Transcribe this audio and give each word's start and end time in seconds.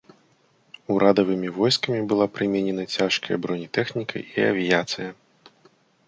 Урадавымі 0.93 1.49
войскамі 1.57 1.99
была 2.13 2.25
прыменена 2.37 2.85
цяжкая 2.95 3.37
бронетэхніка 3.43 4.23
і 4.23 4.39
авіяцыя. 4.51 5.09